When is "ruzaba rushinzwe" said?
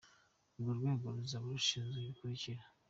1.15-1.95